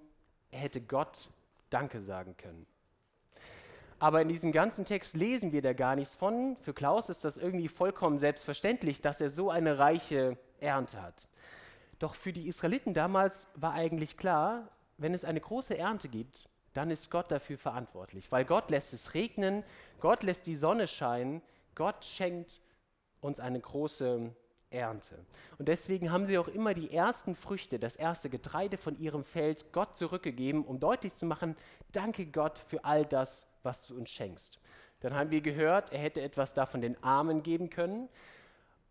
er 0.49 0.59
hätte 0.59 0.79
Gott 0.79 1.29
Danke 1.69 2.01
sagen 2.01 2.37
können. 2.37 2.65
Aber 3.99 4.21
in 4.21 4.29
diesem 4.29 4.53
ganzen 4.53 4.85
Text 4.85 5.15
lesen 5.15 5.51
wir 5.51 5.61
da 5.61 5.73
gar 5.73 5.97
nichts 5.97 6.15
von. 6.15 6.55
Für 6.61 6.73
Klaus 6.73 7.09
ist 7.09 7.25
das 7.25 7.37
irgendwie 7.37 7.67
vollkommen 7.67 8.19
selbstverständlich, 8.19 9.01
dass 9.01 9.19
er 9.19 9.29
so 9.29 9.49
eine 9.49 9.77
reiche 9.77 10.37
Ernte 10.61 11.01
hat. 11.01 11.27
Doch 11.99 12.15
für 12.15 12.31
die 12.31 12.47
Israeliten 12.47 12.93
damals 12.93 13.49
war 13.55 13.73
eigentlich 13.73 14.15
klar, 14.15 14.69
wenn 14.97 15.13
es 15.13 15.25
eine 15.25 15.41
große 15.41 15.77
Ernte 15.77 16.07
gibt, 16.07 16.47
dann 16.77 16.91
ist 16.91 17.09
Gott 17.09 17.31
dafür 17.31 17.57
verantwortlich, 17.57 18.31
weil 18.31 18.45
Gott 18.45 18.69
lässt 18.69 18.93
es 18.93 19.15
regnen, 19.15 19.63
Gott 19.99 20.21
lässt 20.21 20.45
die 20.45 20.55
Sonne 20.55 20.87
scheinen, 20.87 21.41
Gott 21.73 22.05
schenkt 22.05 22.61
uns 23.19 23.39
eine 23.39 23.59
große 23.59 24.31
Ernte. 24.69 25.25
Und 25.57 25.67
deswegen 25.69 26.11
haben 26.11 26.27
sie 26.27 26.37
auch 26.37 26.47
immer 26.47 26.73
die 26.73 26.93
ersten 26.93 27.35
Früchte, 27.35 27.79
das 27.79 27.95
erste 27.95 28.29
Getreide 28.29 28.77
von 28.77 28.99
ihrem 28.99 29.23
Feld 29.23 29.71
Gott 29.73 29.97
zurückgegeben, 29.97 30.63
um 30.63 30.79
deutlich 30.79 31.13
zu 31.13 31.25
machen, 31.25 31.55
danke 31.91 32.27
Gott 32.27 32.59
für 32.59 32.85
all 32.85 33.05
das, 33.05 33.47
was 33.63 33.81
du 33.81 33.95
uns 33.95 34.09
schenkst. 34.09 34.59
Dann 34.99 35.15
haben 35.15 35.31
wir 35.31 35.41
gehört, 35.41 35.91
er 35.91 35.99
hätte 35.99 36.21
etwas 36.21 36.53
davon 36.53 36.81
den 36.81 37.01
Armen 37.03 37.43
geben 37.43 37.69
können. 37.69 38.09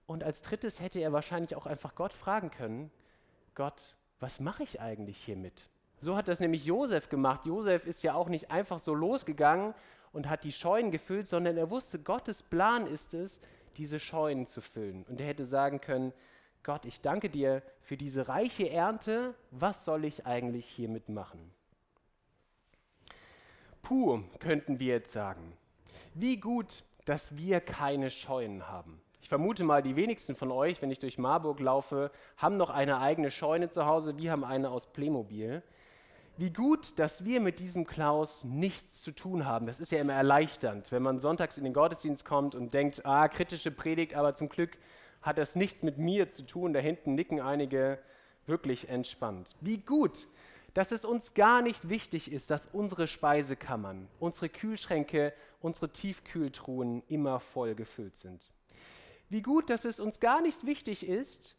Und 0.06 0.24
als 0.24 0.42
drittes 0.42 0.80
hätte 0.80 1.00
er 1.00 1.12
wahrscheinlich 1.12 1.54
auch 1.56 1.66
einfach 1.66 1.94
Gott 1.94 2.12
fragen 2.12 2.50
können, 2.50 2.90
Gott, 3.54 3.96
was 4.18 4.40
mache 4.40 4.62
ich 4.62 4.80
eigentlich 4.80 5.22
hiermit? 5.22 5.68
So 6.06 6.16
hat 6.16 6.28
das 6.28 6.38
nämlich 6.38 6.64
Josef 6.64 7.08
gemacht. 7.08 7.46
Josef 7.46 7.84
ist 7.84 8.04
ja 8.04 8.14
auch 8.14 8.28
nicht 8.28 8.52
einfach 8.52 8.78
so 8.78 8.94
losgegangen 8.94 9.74
und 10.12 10.28
hat 10.28 10.44
die 10.44 10.52
Scheunen 10.52 10.92
gefüllt, 10.92 11.26
sondern 11.26 11.56
er 11.56 11.68
wusste, 11.68 11.98
Gottes 11.98 12.44
Plan 12.44 12.86
ist 12.86 13.12
es, 13.12 13.40
diese 13.76 13.98
Scheunen 13.98 14.46
zu 14.46 14.60
füllen. 14.60 15.04
Und 15.08 15.20
er 15.20 15.26
hätte 15.26 15.44
sagen 15.44 15.80
können, 15.80 16.12
Gott, 16.62 16.84
ich 16.84 17.00
danke 17.00 17.28
dir 17.28 17.60
für 17.80 17.96
diese 17.96 18.28
reiche 18.28 18.70
Ernte. 18.70 19.34
Was 19.50 19.84
soll 19.84 20.04
ich 20.04 20.26
eigentlich 20.26 20.66
hiermit 20.66 21.08
machen? 21.08 21.50
Puh, 23.82 24.22
könnten 24.38 24.78
wir 24.78 24.94
jetzt 24.94 25.10
sagen. 25.10 25.56
Wie 26.14 26.36
gut, 26.36 26.84
dass 27.04 27.36
wir 27.36 27.60
keine 27.60 28.10
Scheunen 28.10 28.68
haben. 28.68 29.00
Ich 29.20 29.28
vermute 29.28 29.64
mal, 29.64 29.82
die 29.82 29.96
wenigsten 29.96 30.36
von 30.36 30.52
euch, 30.52 30.80
wenn 30.82 30.92
ich 30.92 31.00
durch 31.00 31.18
Marburg 31.18 31.58
laufe, 31.58 32.12
haben 32.36 32.56
noch 32.56 32.70
eine 32.70 33.00
eigene 33.00 33.32
Scheune 33.32 33.70
zu 33.70 33.86
Hause. 33.86 34.16
Wir 34.18 34.30
haben 34.30 34.44
eine 34.44 34.70
aus 34.70 34.92
Playmobil. 34.92 35.64
Wie 36.38 36.52
gut, 36.52 36.98
dass 36.98 37.24
wir 37.24 37.40
mit 37.40 37.60
diesem 37.60 37.86
Klaus 37.86 38.44
nichts 38.44 39.00
zu 39.00 39.12
tun 39.12 39.46
haben. 39.46 39.66
Das 39.66 39.80
ist 39.80 39.90
ja 39.90 39.98
immer 40.00 40.12
erleichternd, 40.12 40.92
wenn 40.92 41.02
man 41.02 41.18
sonntags 41.18 41.56
in 41.56 41.64
den 41.64 41.72
Gottesdienst 41.72 42.26
kommt 42.26 42.54
und 42.54 42.74
denkt, 42.74 43.06
ah, 43.06 43.26
kritische 43.28 43.70
Predigt, 43.70 44.14
aber 44.14 44.34
zum 44.34 44.50
Glück 44.50 44.76
hat 45.22 45.38
das 45.38 45.56
nichts 45.56 45.82
mit 45.82 45.96
mir 45.96 46.30
zu 46.30 46.44
tun. 46.44 46.74
Da 46.74 46.80
hinten 46.80 47.14
nicken 47.14 47.40
einige 47.40 47.98
wirklich 48.44 48.90
entspannt. 48.90 49.56
Wie 49.62 49.78
gut, 49.78 50.28
dass 50.74 50.92
es 50.92 51.06
uns 51.06 51.32
gar 51.32 51.62
nicht 51.62 51.88
wichtig 51.88 52.30
ist, 52.30 52.50
dass 52.50 52.66
unsere 52.66 53.06
Speisekammern, 53.06 54.06
unsere 54.20 54.50
Kühlschränke, 54.50 55.32
unsere 55.62 55.90
Tiefkühltruhen 55.90 57.02
immer 57.08 57.40
voll 57.40 57.74
gefüllt 57.74 58.18
sind. 58.18 58.52
Wie 59.30 59.40
gut, 59.40 59.70
dass 59.70 59.86
es 59.86 60.00
uns 60.00 60.20
gar 60.20 60.42
nicht 60.42 60.66
wichtig 60.66 61.08
ist, 61.08 61.56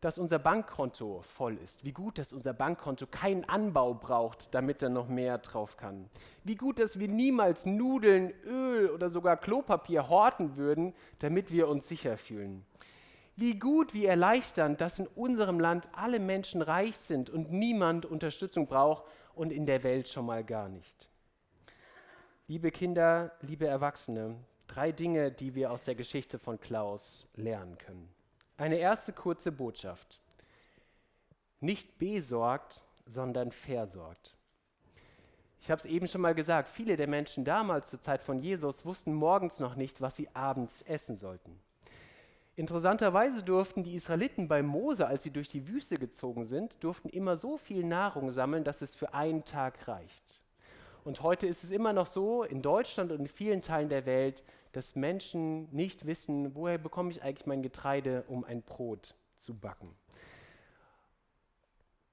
dass 0.00 0.18
unser 0.18 0.38
Bankkonto 0.38 1.22
voll 1.22 1.56
ist. 1.58 1.84
Wie 1.84 1.92
gut, 1.92 2.18
dass 2.18 2.32
unser 2.32 2.52
Bankkonto 2.52 3.06
keinen 3.06 3.44
Anbau 3.44 3.94
braucht, 3.94 4.54
damit 4.54 4.82
da 4.82 4.88
noch 4.88 5.08
mehr 5.08 5.38
drauf 5.38 5.76
kann. 5.76 6.10
Wie 6.44 6.54
gut, 6.54 6.78
dass 6.78 6.98
wir 6.98 7.08
niemals 7.08 7.66
Nudeln, 7.66 8.32
Öl 8.44 8.90
oder 8.90 9.08
sogar 9.08 9.36
Klopapier 9.36 10.08
horten 10.08 10.56
würden, 10.56 10.94
damit 11.18 11.50
wir 11.50 11.68
uns 11.68 11.88
sicher 11.88 12.16
fühlen. 12.18 12.64
Wie 13.36 13.58
gut, 13.58 13.92
wie 13.92 14.06
erleichternd, 14.06 14.80
dass 14.80 14.98
in 14.98 15.06
unserem 15.08 15.60
Land 15.60 15.88
alle 15.92 16.20
Menschen 16.20 16.62
reich 16.62 16.96
sind 16.96 17.28
und 17.28 17.52
niemand 17.52 18.06
Unterstützung 18.06 18.66
braucht 18.66 19.04
und 19.34 19.52
in 19.52 19.66
der 19.66 19.82
Welt 19.82 20.08
schon 20.08 20.24
mal 20.24 20.42
gar 20.42 20.68
nicht. 20.68 21.10
Liebe 22.48 22.70
Kinder, 22.70 23.32
liebe 23.42 23.66
Erwachsene, 23.66 24.36
drei 24.68 24.92
Dinge, 24.92 25.32
die 25.32 25.54
wir 25.54 25.70
aus 25.70 25.84
der 25.84 25.94
Geschichte 25.94 26.38
von 26.38 26.60
Klaus 26.60 27.28
lernen 27.34 27.76
können. 27.76 28.15
Eine 28.58 28.76
erste 28.76 29.12
kurze 29.12 29.52
Botschaft. 29.52 30.18
Nicht 31.60 31.98
besorgt, 31.98 32.84
sondern 33.04 33.52
versorgt. 33.52 34.36
Ich 35.60 35.70
habe 35.70 35.78
es 35.78 35.84
eben 35.84 36.06
schon 36.06 36.22
mal 36.22 36.34
gesagt, 36.34 36.70
viele 36.70 36.96
der 36.96 37.06
Menschen 37.06 37.44
damals 37.44 37.90
zur 37.90 38.00
Zeit 38.00 38.22
von 38.22 38.38
Jesus 38.38 38.86
wussten 38.86 39.12
morgens 39.12 39.60
noch 39.60 39.74
nicht, 39.74 40.00
was 40.00 40.16
sie 40.16 40.28
abends 40.34 40.80
essen 40.82 41.16
sollten. 41.16 41.60
Interessanterweise 42.54 43.42
durften 43.42 43.82
die 43.82 43.94
Israeliten 43.94 44.48
bei 44.48 44.62
Mose, 44.62 45.06
als 45.06 45.22
sie 45.22 45.30
durch 45.30 45.50
die 45.50 45.68
Wüste 45.68 45.98
gezogen 45.98 46.46
sind, 46.46 46.82
durften 46.82 47.10
immer 47.10 47.36
so 47.36 47.58
viel 47.58 47.84
Nahrung 47.84 48.30
sammeln, 48.30 48.64
dass 48.64 48.80
es 48.80 48.94
für 48.94 49.12
einen 49.12 49.44
Tag 49.44 49.86
reicht. 49.86 50.40
Und 51.04 51.20
heute 51.22 51.46
ist 51.46 51.62
es 51.62 51.70
immer 51.70 51.92
noch 51.92 52.06
so, 52.06 52.42
in 52.42 52.62
Deutschland 52.62 53.12
und 53.12 53.20
in 53.20 53.28
vielen 53.28 53.60
Teilen 53.60 53.90
der 53.90 54.06
Welt, 54.06 54.42
dass 54.76 54.94
Menschen 54.94 55.74
nicht 55.74 56.04
wissen, 56.04 56.54
woher 56.54 56.76
bekomme 56.76 57.10
ich 57.10 57.22
eigentlich 57.22 57.46
mein 57.46 57.62
Getreide, 57.62 58.24
um 58.28 58.44
ein 58.44 58.60
Brot 58.60 59.14
zu 59.38 59.54
backen. 59.54 59.96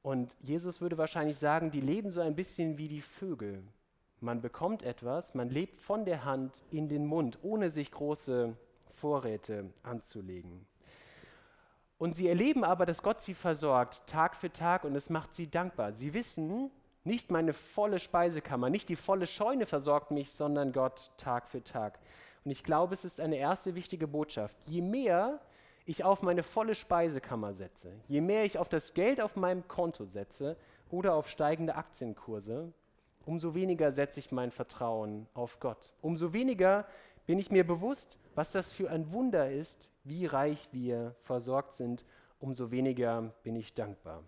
Und 0.01 0.33
Jesus 0.39 0.79
würde 0.79 0.97
wahrscheinlich 0.97 1.37
sagen, 1.37 1.71
die 1.71 1.81
leben 1.81 2.09
so 2.09 2.21
ein 2.21 2.35
bisschen 2.35 2.77
wie 2.77 2.87
die 2.87 3.01
Vögel. 3.01 3.61
Man 4.21 4.39
bekommt 4.39 4.81
etwas, 4.81 5.33
man 5.33 5.49
lebt 5.49 5.81
von 5.81 6.05
der 6.05 6.23
Hand 6.23 6.63
in 6.71 6.87
den 6.87 7.05
Mund, 7.05 7.37
ohne 7.41 7.69
sich 7.69 7.91
große 7.91 8.55
Vorräte 8.91 9.69
anzulegen. 9.83 10.65
Und 11.97 12.15
sie 12.15 12.29
erleben 12.29 12.63
aber, 12.63 12.85
dass 12.85 13.03
Gott 13.03 13.21
sie 13.21 13.33
versorgt, 13.33 14.07
Tag 14.07 14.37
für 14.37 14.53
Tag, 14.53 14.85
und 14.85 14.95
es 14.95 15.09
macht 15.09 15.35
sie 15.35 15.49
dankbar. 15.49 15.91
Sie 15.91 16.13
wissen, 16.13 16.71
nicht 17.03 17.29
meine 17.29 17.51
volle 17.51 17.99
Speisekammer, 17.99 18.69
nicht 18.69 18.87
die 18.87 18.95
volle 18.95 19.27
Scheune 19.27 19.65
versorgt 19.65 20.11
mich, 20.11 20.31
sondern 20.31 20.71
Gott 20.71 21.11
Tag 21.17 21.49
für 21.49 21.61
Tag. 21.61 21.99
Und 22.45 22.51
ich 22.51 22.63
glaube, 22.63 22.93
es 22.93 23.05
ist 23.05 23.19
eine 23.19 23.37
erste 23.37 23.75
wichtige 23.75 24.07
Botschaft. 24.07 24.57
Je 24.67 24.81
mehr 24.81 25.39
ich 25.85 26.03
auf 26.03 26.21
meine 26.21 26.43
volle 26.43 26.75
Speisekammer 26.75 27.53
setze, 27.53 27.93
je 28.07 28.21
mehr 28.21 28.45
ich 28.45 28.57
auf 28.57 28.69
das 28.69 28.93
Geld 28.93 29.19
auf 29.19 29.35
meinem 29.35 29.67
Konto 29.67 30.05
setze 30.05 30.55
oder 30.89 31.13
auf 31.15 31.27
steigende 31.27 31.75
Aktienkurse, 31.75 32.71
umso 33.25 33.53
weniger 33.53 33.91
setze 33.91 34.19
ich 34.19 34.31
mein 34.31 34.51
Vertrauen 34.51 35.27
auf 35.33 35.59
Gott. 35.59 35.93
Umso 36.01 36.33
weniger 36.33 36.85
bin 37.25 37.39
ich 37.39 37.51
mir 37.51 37.65
bewusst, 37.65 38.17
was 38.35 38.51
das 38.51 38.73
für 38.73 38.89
ein 38.89 39.11
Wunder 39.11 39.51
ist, 39.51 39.89
wie 40.03 40.25
reich 40.25 40.69
wir 40.71 41.15
versorgt 41.21 41.73
sind, 41.73 42.05
umso 42.39 42.71
weniger 42.71 43.33
bin 43.43 43.55
ich 43.55 43.73
dankbar. 43.73 44.23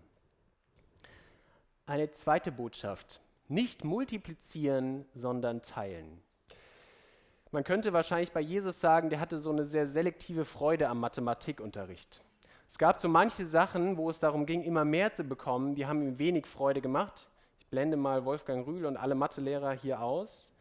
Eine 1.84 2.10
zweite 2.12 2.50
Botschaft. 2.50 3.20
Nicht 3.48 3.84
multiplizieren, 3.84 5.04
sondern 5.14 5.62
teilen. 5.62 6.20
Man 7.56 7.64
könnte 7.64 7.94
wahrscheinlich 7.94 8.32
bei 8.32 8.42
Jesus 8.42 8.80
sagen, 8.82 9.08
der 9.08 9.18
hatte 9.18 9.38
so 9.38 9.50
eine 9.50 9.64
sehr 9.64 9.86
selektive 9.86 10.44
Freude 10.44 10.90
am 10.90 11.00
Mathematikunterricht. 11.00 12.22
Es 12.68 12.76
gab 12.76 13.00
so 13.00 13.08
manche 13.08 13.46
Sachen, 13.46 13.96
wo 13.96 14.10
es 14.10 14.20
darum 14.20 14.44
ging, 14.44 14.62
immer 14.62 14.84
mehr 14.84 15.14
zu 15.14 15.24
bekommen, 15.24 15.74
die 15.74 15.86
haben 15.86 16.02
ihm 16.02 16.18
wenig 16.18 16.44
Freude 16.44 16.82
gemacht. 16.82 17.30
Ich 17.58 17.66
blende 17.68 17.96
mal 17.96 18.26
Wolfgang 18.26 18.66
Rühl 18.66 18.84
und 18.84 18.98
alle 18.98 19.14
Mathelehrer 19.14 19.72
hier 19.72 20.02
aus. 20.02 20.52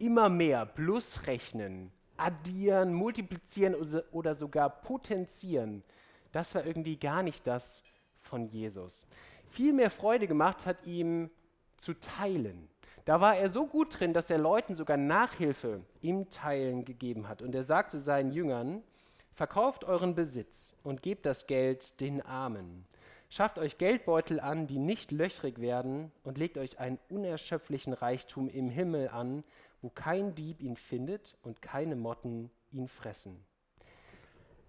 Immer 0.00 0.28
mehr, 0.28 0.66
plus 0.66 1.24
rechnen, 1.28 1.92
addieren, 2.16 2.94
multiplizieren 2.94 3.76
oder 4.10 4.34
sogar 4.34 4.70
potenzieren, 4.70 5.84
das 6.32 6.52
war 6.56 6.66
irgendwie 6.66 6.96
gar 6.96 7.22
nicht 7.22 7.46
das 7.46 7.84
von 8.18 8.48
Jesus. 8.48 9.06
Viel 9.50 9.72
mehr 9.72 9.92
Freude 9.92 10.26
gemacht 10.26 10.66
hat 10.66 10.84
ihm 10.84 11.30
zu 11.76 11.94
teilen. 11.94 12.68
Da 13.10 13.20
war 13.20 13.36
er 13.36 13.50
so 13.50 13.66
gut 13.66 13.98
drin, 13.98 14.12
dass 14.12 14.30
er 14.30 14.38
Leuten 14.38 14.72
sogar 14.72 14.96
Nachhilfe 14.96 15.80
im 16.00 16.30
Teilen 16.30 16.84
gegeben 16.84 17.26
hat. 17.26 17.42
Und 17.42 17.56
er 17.56 17.64
sagt 17.64 17.90
zu 17.90 17.98
seinen 17.98 18.30
Jüngern, 18.30 18.84
verkauft 19.32 19.82
euren 19.82 20.14
Besitz 20.14 20.76
und 20.84 21.02
gebt 21.02 21.26
das 21.26 21.48
Geld 21.48 22.00
den 22.00 22.22
Armen. 22.22 22.86
Schafft 23.28 23.58
euch 23.58 23.78
Geldbeutel 23.78 24.38
an, 24.38 24.68
die 24.68 24.78
nicht 24.78 25.10
löchrig 25.10 25.60
werden, 25.60 26.12
und 26.22 26.38
legt 26.38 26.56
euch 26.56 26.78
einen 26.78 27.00
unerschöpflichen 27.08 27.94
Reichtum 27.94 28.48
im 28.48 28.68
Himmel 28.68 29.08
an, 29.08 29.42
wo 29.82 29.88
kein 29.88 30.36
Dieb 30.36 30.60
ihn 30.60 30.76
findet 30.76 31.36
und 31.42 31.60
keine 31.60 31.96
Motten 31.96 32.48
ihn 32.70 32.86
fressen. 32.86 33.44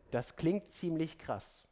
Das 0.10 0.36
klingt 0.36 0.72
ziemlich 0.72 1.20
krass. 1.20 1.68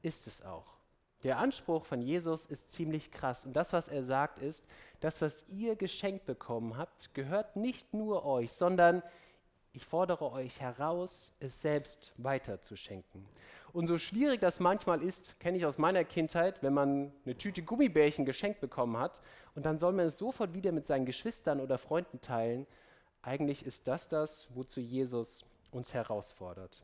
Ist 0.00 0.26
es 0.26 0.40
auch. 0.40 0.78
Der 1.22 1.38
Anspruch 1.38 1.84
von 1.84 2.02
Jesus 2.02 2.44
ist 2.44 2.72
ziemlich 2.72 3.10
krass. 3.12 3.46
Und 3.46 3.54
das, 3.54 3.72
was 3.72 3.88
er 3.88 4.02
sagt, 4.02 4.38
ist, 4.40 4.64
das, 5.00 5.20
was 5.20 5.44
ihr 5.48 5.76
geschenkt 5.76 6.26
bekommen 6.26 6.76
habt, 6.76 7.14
gehört 7.14 7.56
nicht 7.56 7.94
nur 7.94 8.24
euch, 8.24 8.52
sondern 8.52 9.02
ich 9.72 9.86
fordere 9.86 10.32
euch 10.32 10.60
heraus, 10.60 11.32
es 11.40 11.62
selbst 11.62 12.12
weiterzuschenken. 12.18 13.24
Und 13.72 13.86
so 13.86 13.96
schwierig 13.96 14.40
das 14.40 14.60
manchmal 14.60 15.02
ist, 15.02 15.40
kenne 15.40 15.56
ich 15.56 15.64
aus 15.64 15.78
meiner 15.78 16.04
Kindheit, 16.04 16.62
wenn 16.62 16.74
man 16.74 17.12
eine 17.24 17.36
Tüte 17.36 17.62
Gummibärchen 17.62 18.26
geschenkt 18.26 18.60
bekommen 18.60 18.98
hat 18.98 19.20
und 19.54 19.64
dann 19.64 19.78
soll 19.78 19.92
man 19.92 20.06
es 20.06 20.18
sofort 20.18 20.52
wieder 20.52 20.72
mit 20.72 20.86
seinen 20.86 21.06
Geschwistern 21.06 21.60
oder 21.60 21.78
Freunden 21.78 22.20
teilen. 22.20 22.66
Eigentlich 23.22 23.64
ist 23.64 23.88
das 23.88 24.08
das, 24.08 24.48
wozu 24.54 24.80
Jesus 24.80 25.44
uns 25.70 25.94
herausfordert. 25.94 26.82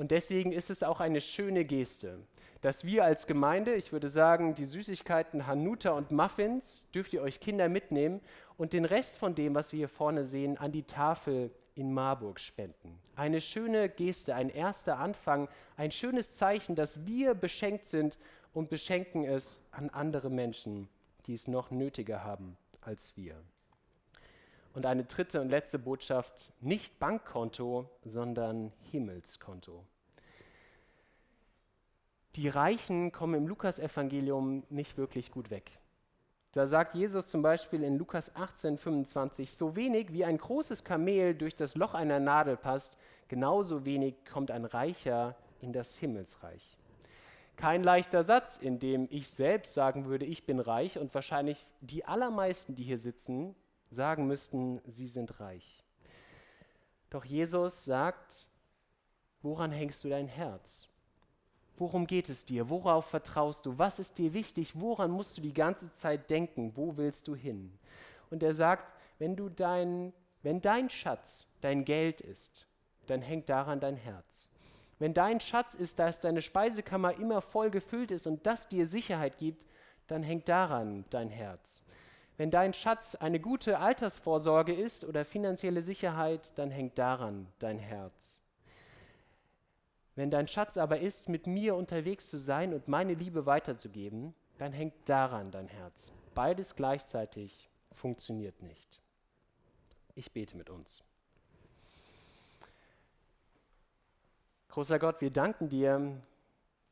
Und 0.00 0.12
deswegen 0.12 0.50
ist 0.50 0.70
es 0.70 0.82
auch 0.82 1.00
eine 1.00 1.20
schöne 1.20 1.66
Geste, 1.66 2.20
dass 2.62 2.86
wir 2.86 3.04
als 3.04 3.26
Gemeinde, 3.26 3.74
ich 3.74 3.92
würde 3.92 4.08
sagen, 4.08 4.54
die 4.54 4.64
Süßigkeiten 4.64 5.46
Hanuta 5.46 5.90
und 5.90 6.10
Muffins 6.10 6.86
dürft 6.94 7.12
ihr 7.12 7.20
euch 7.20 7.38
Kinder 7.38 7.68
mitnehmen 7.68 8.22
und 8.56 8.72
den 8.72 8.86
Rest 8.86 9.18
von 9.18 9.34
dem, 9.34 9.54
was 9.54 9.72
wir 9.72 9.76
hier 9.76 9.90
vorne 9.90 10.24
sehen, 10.24 10.56
an 10.56 10.72
die 10.72 10.84
Tafel 10.84 11.50
in 11.74 11.92
Marburg 11.92 12.40
spenden. 12.40 12.98
Eine 13.14 13.42
schöne 13.42 13.90
Geste, 13.90 14.34
ein 14.34 14.48
erster 14.48 14.98
Anfang, 14.98 15.50
ein 15.76 15.90
schönes 15.90 16.32
Zeichen, 16.32 16.76
dass 16.76 17.04
wir 17.04 17.34
beschenkt 17.34 17.84
sind 17.84 18.16
und 18.54 18.70
beschenken 18.70 19.24
es 19.26 19.60
an 19.70 19.90
andere 19.90 20.30
Menschen, 20.30 20.88
die 21.26 21.34
es 21.34 21.46
noch 21.46 21.70
nötiger 21.70 22.24
haben 22.24 22.56
als 22.80 23.18
wir. 23.18 23.34
Und 24.74 24.86
eine 24.86 25.04
dritte 25.04 25.40
und 25.40 25.48
letzte 25.48 25.78
Botschaft, 25.78 26.52
nicht 26.60 26.98
Bankkonto, 26.98 27.90
sondern 28.04 28.72
Himmelskonto. 28.90 29.84
Die 32.36 32.48
Reichen 32.48 33.10
kommen 33.10 33.34
im 33.34 33.48
Lukasevangelium 33.48 34.62
nicht 34.70 34.96
wirklich 34.96 35.32
gut 35.32 35.50
weg. 35.50 35.72
Da 36.52 36.66
sagt 36.66 36.94
Jesus 36.94 37.28
zum 37.28 37.42
Beispiel 37.42 37.82
in 37.82 37.96
Lukas 37.96 38.34
18, 38.34 38.78
25, 38.78 39.52
so 39.52 39.76
wenig 39.76 40.12
wie 40.12 40.24
ein 40.24 40.38
großes 40.38 40.82
Kamel 40.82 41.34
durch 41.34 41.54
das 41.54 41.76
Loch 41.76 41.94
einer 41.94 42.18
Nadel 42.18 42.56
passt, 42.56 42.96
genauso 43.28 43.84
wenig 43.84 44.14
kommt 44.24 44.50
ein 44.50 44.64
Reicher 44.64 45.36
in 45.60 45.72
das 45.72 45.96
Himmelsreich. 45.96 46.76
Kein 47.56 47.84
leichter 47.84 48.24
Satz, 48.24 48.56
in 48.56 48.78
dem 48.78 49.06
ich 49.10 49.28
selbst 49.28 49.74
sagen 49.74 50.06
würde, 50.06 50.24
ich 50.24 50.46
bin 50.46 50.58
reich 50.60 50.98
und 50.98 51.14
wahrscheinlich 51.14 51.70
die 51.80 52.04
allermeisten, 52.04 52.74
die 52.74 52.84
hier 52.84 52.98
sitzen, 52.98 53.54
sagen 53.90 54.26
müssten, 54.26 54.80
sie 54.86 55.06
sind 55.06 55.40
reich. 55.40 55.84
Doch 57.10 57.24
Jesus 57.24 57.84
sagt, 57.84 58.48
woran 59.42 59.72
hängst 59.72 60.04
du 60.04 60.08
dein 60.08 60.28
Herz? 60.28 60.88
Worum 61.76 62.06
geht 62.06 62.28
es 62.28 62.44
dir? 62.44 62.68
Worauf 62.68 63.06
vertraust 63.06 63.66
du? 63.66 63.78
Was 63.78 63.98
ist 63.98 64.18
dir 64.18 64.32
wichtig? 64.32 64.78
Woran 64.78 65.10
musst 65.10 65.38
du 65.38 65.42
die 65.42 65.54
ganze 65.54 65.92
Zeit 65.94 66.28
denken? 66.28 66.76
Wo 66.76 66.96
willst 66.96 67.26
du 67.26 67.34
hin? 67.34 67.72
Und 68.30 68.42
er 68.42 68.54
sagt, 68.54 68.84
wenn, 69.18 69.34
du 69.34 69.48
dein, 69.48 70.12
wenn 70.42 70.60
dein 70.60 70.90
Schatz 70.90 71.46
dein 71.62 71.84
Geld 71.84 72.20
ist, 72.20 72.66
dann 73.06 73.22
hängt 73.22 73.48
daran 73.48 73.80
dein 73.80 73.96
Herz. 73.96 74.50
Wenn 74.98 75.14
dein 75.14 75.40
Schatz 75.40 75.74
ist, 75.74 75.98
dass 75.98 76.20
deine 76.20 76.42
Speisekammer 76.42 77.14
immer 77.14 77.40
voll 77.40 77.70
gefüllt 77.70 78.10
ist 78.10 78.26
und 78.26 78.46
das 78.46 78.68
dir 78.68 78.86
Sicherheit 78.86 79.38
gibt, 79.38 79.66
dann 80.06 80.22
hängt 80.22 80.48
daran 80.48 81.06
dein 81.08 81.30
Herz. 81.30 81.82
Wenn 82.40 82.50
dein 82.50 82.72
Schatz 82.72 83.16
eine 83.16 83.38
gute 83.38 83.80
Altersvorsorge 83.80 84.72
ist 84.72 85.04
oder 85.04 85.26
finanzielle 85.26 85.82
Sicherheit, 85.82 86.56
dann 86.58 86.70
hängt 86.70 86.96
daran 86.98 87.46
dein 87.58 87.78
Herz. 87.78 88.40
Wenn 90.14 90.30
dein 90.30 90.48
Schatz 90.48 90.78
aber 90.78 91.00
ist, 91.00 91.28
mit 91.28 91.46
mir 91.46 91.74
unterwegs 91.74 92.30
zu 92.30 92.38
sein 92.38 92.72
und 92.72 92.88
meine 92.88 93.12
Liebe 93.12 93.44
weiterzugeben, 93.44 94.34
dann 94.56 94.72
hängt 94.72 94.94
daran 95.04 95.50
dein 95.50 95.68
Herz. 95.68 96.12
Beides 96.34 96.74
gleichzeitig 96.74 97.68
funktioniert 97.92 98.62
nicht. 98.62 99.02
Ich 100.14 100.32
bete 100.32 100.56
mit 100.56 100.70
uns. 100.70 101.04
Großer 104.68 104.98
Gott, 104.98 105.20
wir 105.20 105.30
danken 105.30 105.68
dir, 105.68 106.22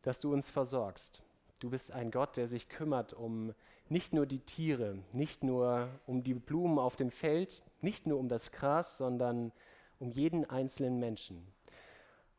dass 0.02 0.20
du 0.20 0.30
uns 0.30 0.50
versorgst. 0.50 1.22
Du 1.58 1.70
bist 1.70 1.90
ein 1.90 2.10
Gott, 2.10 2.36
der 2.36 2.48
sich 2.48 2.68
kümmert 2.68 3.14
um 3.14 3.54
nicht 3.90 4.12
nur 4.12 4.26
die 4.26 4.40
Tiere, 4.40 4.98
nicht 5.12 5.42
nur 5.42 5.88
um 6.06 6.22
die 6.22 6.34
Blumen 6.34 6.78
auf 6.78 6.96
dem 6.96 7.10
Feld, 7.10 7.62
nicht 7.80 8.06
nur 8.06 8.18
um 8.18 8.28
das 8.28 8.52
Gras, 8.52 8.96
sondern 8.96 9.52
um 9.98 10.10
jeden 10.10 10.48
einzelnen 10.48 10.98
Menschen. 10.98 11.46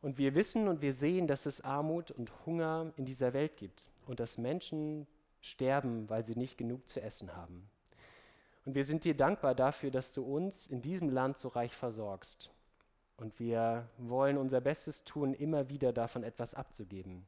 Und 0.02 0.18
wir 0.18 0.34
wissen 0.34 0.68
und 0.68 0.80
wir 0.80 0.94
sehen, 0.94 1.26
dass 1.26 1.46
es 1.46 1.60
Armut 1.60 2.10
und 2.10 2.32
Hunger 2.46 2.92
in 2.96 3.04
dieser 3.04 3.32
Welt 3.32 3.56
gibt 3.56 3.90
und 4.06 4.20
dass 4.20 4.38
Menschen 4.38 5.06
sterben, 5.40 6.08
weil 6.08 6.24
sie 6.24 6.36
nicht 6.36 6.56
genug 6.56 6.88
zu 6.88 7.02
essen 7.02 7.36
haben. 7.36 7.68
Und 8.64 8.74
wir 8.74 8.84
sind 8.84 9.04
dir 9.04 9.16
dankbar 9.16 9.54
dafür, 9.54 9.90
dass 9.90 10.12
du 10.12 10.22
uns 10.22 10.66
in 10.66 10.82
diesem 10.82 11.08
Land 11.08 11.38
so 11.38 11.48
reich 11.48 11.74
versorgst. 11.74 12.50
Und 13.16 13.38
wir 13.38 13.88
wollen 13.98 14.38
unser 14.38 14.60
Bestes 14.60 15.04
tun, 15.04 15.34
immer 15.34 15.68
wieder 15.68 15.92
davon 15.92 16.22
etwas 16.22 16.54
abzugeben 16.54 17.26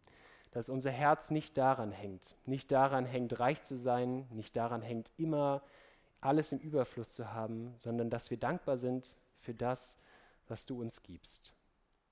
dass 0.53 0.69
unser 0.69 0.91
Herz 0.91 1.31
nicht 1.31 1.59
daran 1.59 1.91
hängt, 1.91 2.37
nicht 2.47 2.71
daran 2.71 3.07
hängt, 3.07 3.41
reich 3.41 3.65
zu 3.65 3.77
sein, 3.77 4.27
nicht 4.31 4.55
daran 4.55 4.83
hängt, 4.83 5.11
immer 5.17 5.63
alles 6.21 6.53
im 6.53 6.61
Überfluss 6.61 7.15
zu 7.15 7.33
haben, 7.33 7.75
sondern 7.77 8.11
dass 8.11 8.31
wir 8.31 8.37
dankbar 8.37 8.79
sind 8.79 9.15
für 9.41 9.55
das, 9.55 9.99
was 10.47 10.67
du 10.67 10.81
uns 10.81 11.03
gibst. 11.03 11.53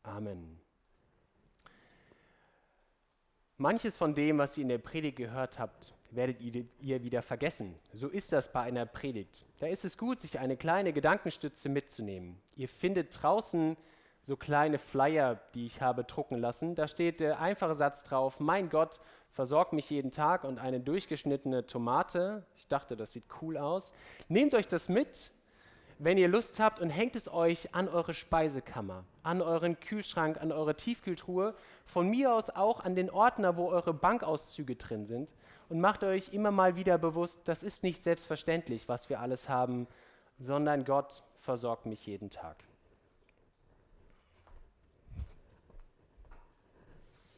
Amen. 0.02 0.60
Manches 3.58 3.96
von 3.96 4.14
dem, 4.14 4.38
was 4.38 4.56
ihr 4.56 4.62
in 4.62 4.68
der 4.68 4.78
Predigt 4.78 5.18
gehört 5.18 5.58
habt, 5.58 5.92
werdet 6.10 6.40
ihr 6.40 7.04
wieder 7.04 7.22
vergessen. 7.22 7.78
So 7.92 8.08
ist 8.08 8.32
das 8.32 8.50
bei 8.50 8.62
einer 8.62 8.86
Predigt. 8.86 9.44
Da 9.58 9.66
ist 9.66 9.84
es 9.84 9.98
gut, 9.98 10.22
sich 10.22 10.38
eine 10.38 10.56
kleine 10.56 10.94
Gedankenstütze 10.94 11.68
mitzunehmen. 11.68 12.40
Ihr 12.56 12.68
findet 12.68 13.22
draußen 13.22 13.76
so 14.22 14.36
kleine 14.36 14.78
Flyer, 14.78 15.40
die 15.54 15.66
ich 15.66 15.80
habe 15.80 16.04
drucken 16.04 16.38
lassen. 16.38 16.74
Da 16.74 16.88
steht 16.88 17.20
der 17.20 17.40
einfache 17.40 17.74
Satz 17.74 18.02
drauf, 18.04 18.40
mein 18.40 18.68
Gott 18.68 19.00
versorgt 19.32 19.72
mich 19.72 19.88
jeden 19.90 20.10
Tag 20.10 20.44
und 20.44 20.58
eine 20.58 20.80
durchgeschnittene 20.80 21.66
Tomate. 21.66 22.44
Ich 22.56 22.66
dachte, 22.68 22.96
das 22.96 23.12
sieht 23.12 23.24
cool 23.40 23.56
aus. 23.56 23.92
Nehmt 24.28 24.54
euch 24.54 24.68
das 24.68 24.88
mit, 24.88 25.30
wenn 25.98 26.18
ihr 26.18 26.28
Lust 26.28 26.58
habt 26.58 26.80
und 26.80 26.90
hängt 26.90 27.14
es 27.14 27.30
euch 27.30 27.74
an 27.74 27.88
eure 27.88 28.14
Speisekammer, 28.14 29.04
an 29.22 29.42
euren 29.42 29.78
Kühlschrank, 29.78 30.40
an 30.40 30.50
eure 30.50 30.74
Tiefkühltruhe, 30.74 31.54
von 31.84 32.08
mir 32.08 32.32
aus 32.32 32.50
auch 32.50 32.80
an 32.80 32.94
den 32.94 33.10
Ordner, 33.10 33.56
wo 33.56 33.68
eure 33.68 33.94
Bankauszüge 33.94 34.76
drin 34.76 35.04
sind 35.04 35.34
und 35.68 35.80
macht 35.80 36.02
euch 36.02 36.32
immer 36.32 36.50
mal 36.50 36.76
wieder 36.76 36.98
bewusst, 36.98 37.40
das 37.44 37.62
ist 37.62 37.82
nicht 37.82 38.02
selbstverständlich, 38.02 38.88
was 38.88 39.10
wir 39.10 39.20
alles 39.20 39.48
haben, 39.48 39.86
sondern 40.38 40.84
Gott 40.84 41.22
versorgt 41.40 41.86
mich 41.86 42.06
jeden 42.06 42.30
Tag. 42.30 42.64